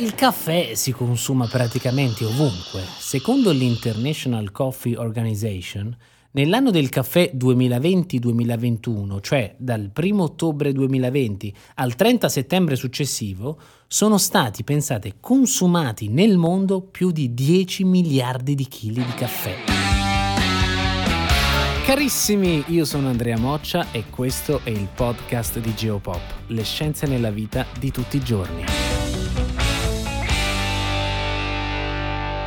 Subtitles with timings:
[0.00, 2.82] Il caffè si consuma praticamente ovunque.
[2.98, 5.94] Secondo l'International Coffee Organization,
[6.30, 14.64] nell'anno del caffè 2020-2021, cioè dal 1 ottobre 2020 al 30 settembre successivo, sono stati,
[14.64, 19.54] pensate, consumati nel mondo più di 10 miliardi di chili di caffè.
[21.84, 27.30] Carissimi, io sono Andrea Moccia e questo è il podcast di Geopop, le scienze nella
[27.30, 28.89] vita di tutti i giorni.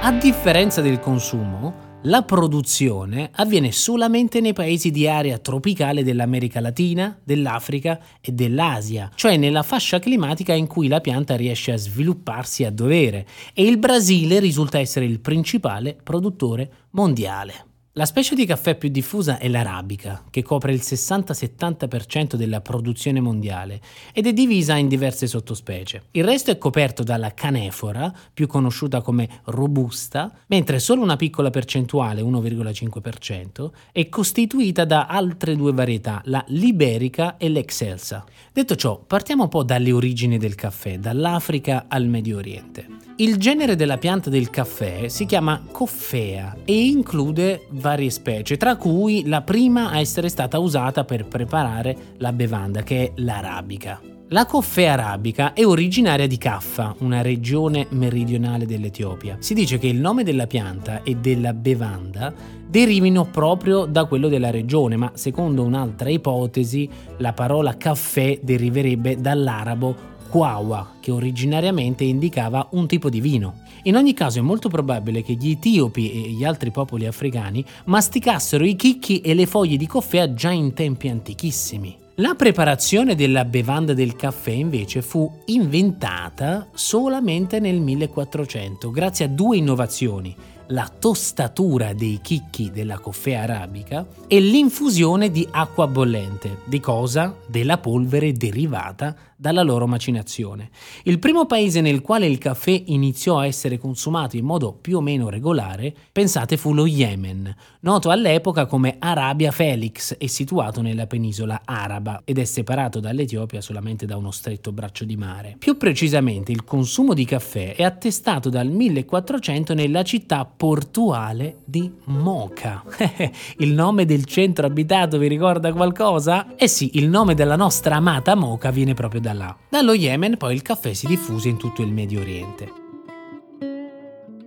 [0.05, 7.17] A differenza del consumo, la produzione avviene solamente nei paesi di area tropicale dell'America Latina,
[7.23, 12.69] dell'Africa e dell'Asia, cioè nella fascia climatica in cui la pianta riesce a svilupparsi a
[12.69, 17.67] dovere, e il Brasile risulta essere il principale produttore mondiale.
[17.95, 23.81] La specie di caffè più diffusa è l'arabica, che copre il 60-70% della produzione mondiale
[24.13, 26.05] ed è divisa in diverse sottospecie.
[26.09, 32.23] Il resto è coperto dalla canefora, più conosciuta come robusta, mentre solo una piccola percentuale,
[32.23, 38.25] 1,5%, è costituita da altre due varietà, la liberica e l'excelsa.
[38.51, 43.01] Detto ciò, partiamo un po' dalle origini del caffè, dall'Africa al Medio Oriente.
[43.17, 49.27] Il genere della pianta del caffè si chiama Coffea e include varie specie, tra cui
[49.27, 53.99] la prima a essere stata usata per preparare la bevanda, che è l'arabica.
[54.29, 59.35] La coffea arabica è originaria di Kaffa, una regione meridionale dell'Etiopia.
[59.39, 62.33] Si dice che il nome della pianta e della bevanda
[62.65, 70.11] derivino proprio da quello della regione, ma secondo un'altra ipotesi la parola caffè deriverebbe dall'arabo
[70.33, 73.59] Kwawa, che originariamente indicava un tipo di vino.
[73.83, 78.65] In ogni caso è molto probabile che gli etiopi e gli altri popoli africani masticassero
[78.65, 81.97] i chicchi e le foglie di coffea già in tempi antichissimi.
[82.15, 89.57] La preparazione della bevanda del caffè invece fu inventata solamente nel 1400 grazie a due
[89.57, 90.35] innovazioni,
[90.67, 96.59] la tostatura dei chicchi della coffea arabica e l'infusione di acqua bollente.
[96.65, 97.35] Di cosa?
[97.47, 100.69] Della polvere derivata dalla loro macinazione.
[101.03, 105.01] Il primo paese nel quale il caffè iniziò a essere consumato in modo più o
[105.01, 111.63] meno regolare, pensate, fu lo Yemen, noto all'epoca come Arabia Felix e situato nella penisola
[111.65, 115.57] araba ed è separato dall'Etiopia solamente da uno stretto braccio di mare.
[115.59, 122.83] Più precisamente, il consumo di caffè è attestato dal 1400 nella città portuale di Mocha.
[123.57, 126.55] il nome del centro abitato vi ricorda qualcosa?
[126.55, 129.57] Eh sì, il nome della nostra amata Mocha viene proprio da là.
[129.69, 132.81] Dallo Yemen poi il caffè si diffuse in tutto il Medio Oriente.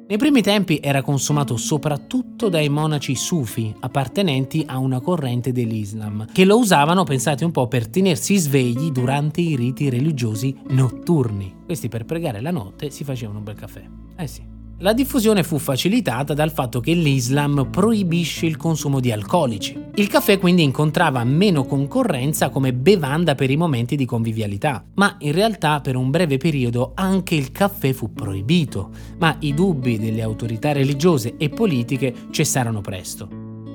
[0.08, 6.44] Nei primi tempi era consumato soprattutto dai monaci sufi, appartenenti a una corrente dell'Islam, che
[6.44, 11.52] lo usavano, pensate un po', per tenersi svegli durante i riti religiosi notturni.
[11.64, 13.84] Questi per pregare la notte si facevano un bel caffè.
[14.16, 14.55] Eh sì.
[14.80, 19.74] La diffusione fu facilitata dal fatto che l'Islam proibisce il consumo di alcolici.
[19.94, 25.32] Il caffè quindi incontrava meno concorrenza come bevanda per i momenti di convivialità, ma in
[25.32, 30.72] realtà per un breve periodo anche il caffè fu proibito, ma i dubbi delle autorità
[30.72, 33.28] religiose e politiche cessarono presto.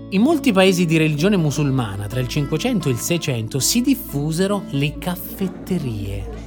[0.10, 5.00] In molti paesi di religione musulmana tra il 500 e il 600 si diffusero le
[5.00, 6.41] caffetterie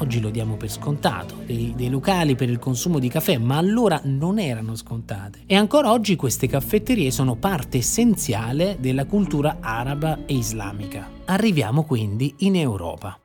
[0.00, 4.00] oggi lo diamo per scontato, dei, dei, locali per il consumo di caffè, ma allora
[4.04, 5.40] non erano scontate.
[5.46, 11.08] E ancora oggi queste caffetterie sono parte essenziale della cultura araba e islamica.
[11.26, 13.18] Arriviamo quindi in Europa.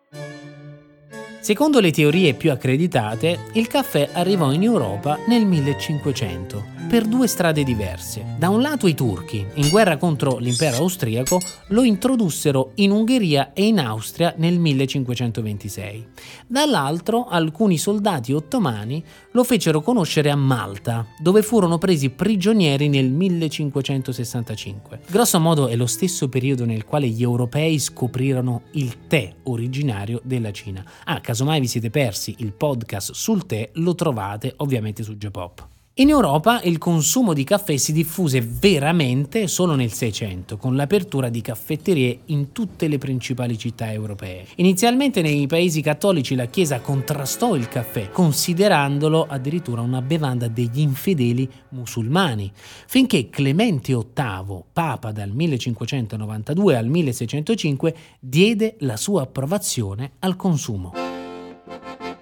[1.40, 7.64] Secondo le teorie più accreditate, il caffè arrivò in Europa nel 1500 per due strade
[7.64, 8.36] diverse.
[8.38, 13.66] Da un lato i turchi, in guerra contro l'impero austriaco, lo introdussero in Ungheria e
[13.66, 16.08] in Austria nel 1526.
[16.48, 25.02] Dall'altro alcuni soldati ottomani lo fecero conoscere a Malta, dove furono presi prigionieri nel 1565.
[25.10, 30.52] Grosso modo è lo stesso periodo nel quale gli europei scoprirono il tè originario della
[30.52, 30.84] Cina.
[31.06, 35.72] Ah, casomai vi siete persi il podcast sul tè, lo trovate ovviamente su J-Pop.
[35.98, 41.40] In Europa il consumo di caffè si diffuse veramente solo nel 600, con l'apertura di
[41.42, 44.48] caffetterie in tutte le principali città europee.
[44.56, 51.48] Inizialmente nei paesi cattolici la Chiesa contrastò il caffè, considerandolo addirittura una bevanda degli infedeli
[51.69, 52.51] musulmani,
[52.88, 60.92] finché Clemente VIII, Papa dal 1592 al 1605, diede la sua approvazione al consumo.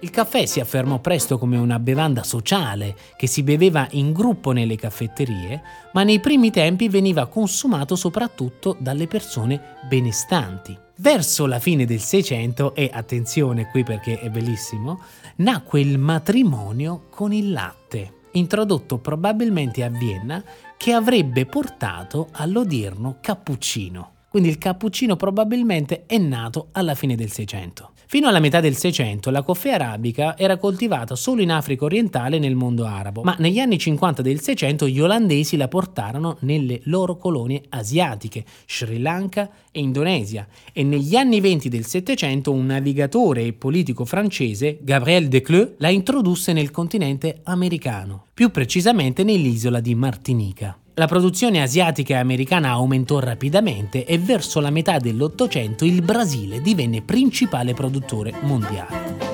[0.02, 4.74] Il caffè si affermò presto come una bevanda sociale che si beveva in gruppo nelle
[4.74, 5.62] caffetterie,
[5.92, 10.76] ma nei primi tempi veniva consumato soprattutto dalle persone benestanti.
[10.96, 15.02] Verso la fine del Seicento, e attenzione qui perché è bellissimo,
[15.36, 20.42] nacque il matrimonio con il latte, introdotto probabilmente a Vienna,
[20.76, 24.11] che avrebbe portato all'odierno cappuccino.
[24.32, 27.90] Quindi il cappuccino probabilmente è nato alla fine del Seicento.
[28.06, 32.38] Fino alla metà del Seicento la coffee arabica era coltivata solo in Africa orientale e
[32.38, 37.18] nel mondo arabo, ma negli anni 50 del Seicento gli olandesi la portarono nelle loro
[37.18, 43.52] colonie asiatiche, Sri Lanka e Indonesia, e negli anni 20 del Settecento un navigatore e
[43.52, 50.81] politico francese, Gabriel Decleux, la introdusse nel continente americano, più precisamente nell'isola di Martinica.
[50.96, 57.00] La produzione asiatica e americana aumentò rapidamente e verso la metà dell'Ottocento il Brasile divenne
[57.00, 59.30] principale produttore mondiale.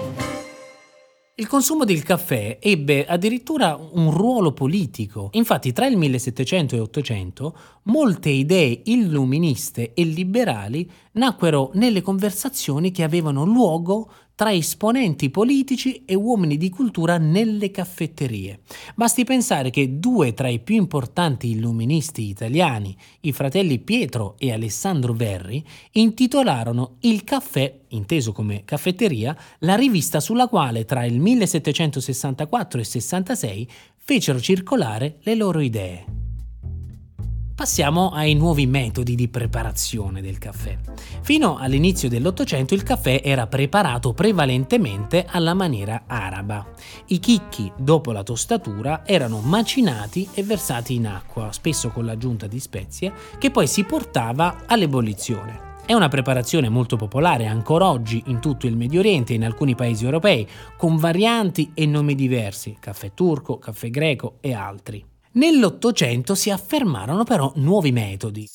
[1.34, 5.30] Il consumo del caffè ebbe addirittura un ruolo politico.
[5.32, 13.02] Infatti tra il 1700 e 800 molte idee illuministe e liberali nacquero nelle conversazioni che
[13.02, 18.60] avevano luogo tra esponenti politici e uomini di cultura nelle caffetterie.
[18.94, 25.12] Basti pensare che due tra i più importanti illuministi italiani, i fratelli Pietro e Alessandro
[25.12, 32.84] Verri, intitolarono Il caffè, inteso come caffetteria, la rivista sulla quale tra il 1764 e
[32.84, 36.27] 66 fecero circolare le loro idee.
[37.58, 40.78] Passiamo ai nuovi metodi di preparazione del caffè.
[41.22, 46.64] Fino all'inizio dell'Ottocento il caffè era preparato prevalentemente alla maniera araba.
[47.06, 52.60] I chicchi, dopo la tostatura, erano macinati e versati in acqua, spesso con l'aggiunta di
[52.60, 55.80] spezie, che poi si portava all'ebollizione.
[55.84, 59.74] È una preparazione molto popolare ancora oggi in tutto il Medio Oriente e in alcuni
[59.74, 60.46] paesi europei,
[60.76, 65.04] con varianti e nomi diversi, caffè turco, caffè greco e altri.
[65.32, 68.48] Nell'Ottocento si affermarono però nuovi metodi.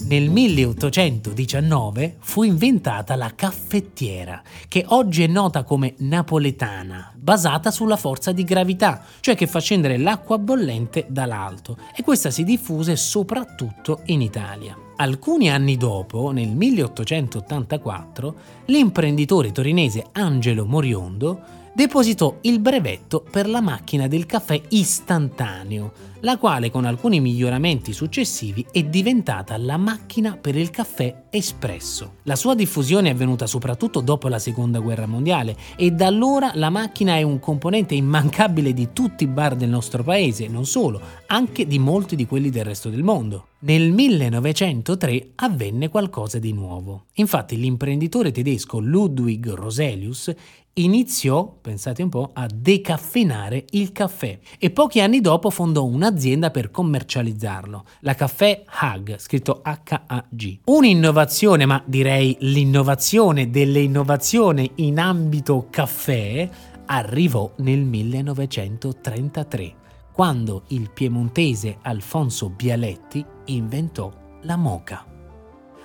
[0.00, 8.30] Nel 1819 fu inventata la caffettiera, che oggi è nota come napoletana, basata sulla forza
[8.30, 14.20] di gravità, cioè che fa scendere l'acqua bollente dall'alto, e questa si diffuse soprattutto in
[14.20, 14.76] Italia.
[14.96, 18.34] Alcuni anni dopo, nel 1884,
[18.66, 26.70] l'imprenditore torinese Angelo Moriondo depositò il brevetto per la macchina del caffè istantaneo, la quale
[26.70, 32.16] con alcuni miglioramenti successivi è diventata la macchina per il caffè espresso.
[32.24, 36.70] La sua diffusione è avvenuta soprattutto dopo la Seconda Guerra Mondiale e da allora la
[36.70, 41.66] macchina è un componente immancabile di tutti i bar del nostro paese, non solo, anche
[41.66, 43.46] di molti di quelli del resto del mondo.
[43.60, 47.06] Nel 1903 avvenne qualcosa di nuovo.
[47.14, 50.32] Infatti l'imprenditore tedesco Ludwig Roselius
[50.74, 56.70] iniziò, pensate un po', a decaffeinare il caffè e pochi anni dopo fondò un'azienda per
[56.70, 60.60] commercializzarlo, la Caffè Hag, scritto H-A-G.
[60.64, 66.48] Un'innovazione, ma direi l'innovazione delle innovazioni in ambito caffè,
[66.86, 69.74] arrivò nel 1933,
[70.12, 74.10] quando il piemontese Alfonso Bialetti inventò
[74.42, 75.04] la moca.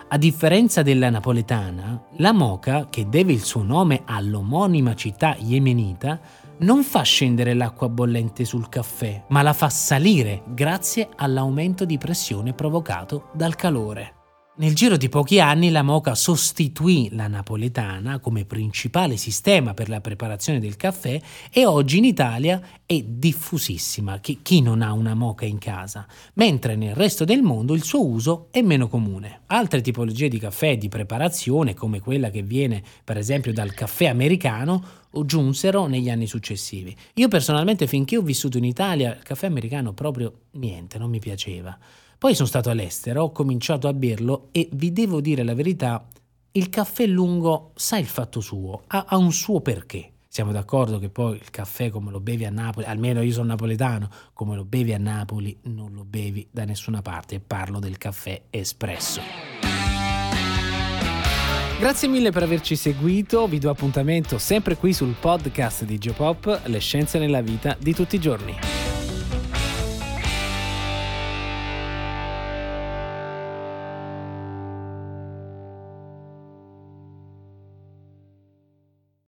[0.07, 6.19] A differenza della napoletana, la moca, che deve il suo nome all'omonima città yemenita,
[6.59, 12.53] non fa scendere l'acqua bollente sul caffè, ma la fa salire grazie all'aumento di pressione
[12.53, 14.22] provocato dal calore.
[14.55, 19.99] Nel giro di pochi anni la moca sostituì la napoletana come principale sistema per la
[19.99, 21.19] preparazione del caffè
[21.51, 26.05] e oggi in Italia è diffusissima, chi non ha una moca in casa,
[26.35, 29.41] mentre nel resto del mondo il suo uso è meno comune.
[29.47, 34.85] Altre tipologie di caffè di preparazione, come quella che viene per esempio dal caffè americano,
[35.25, 36.95] giunsero negli anni successivi.
[37.15, 41.75] Io personalmente finché ho vissuto in Italia il caffè americano proprio niente, non mi piaceva.
[42.23, 46.07] Poi sono stato all'estero, ho cominciato a berlo e vi devo dire la verità,
[46.53, 50.11] il caffè lungo sa il fatto suo, ha, ha un suo perché.
[50.29, 54.07] Siamo d'accordo che poi il caffè come lo bevi a Napoli, almeno io sono napoletano,
[54.31, 59.19] come lo bevi a Napoli non lo bevi da nessuna parte, parlo del caffè espresso.
[61.77, 66.79] Grazie mille per averci seguito, vi do appuntamento sempre qui sul podcast di Geopop, le
[66.79, 68.72] scienze nella vita di tutti i giorni.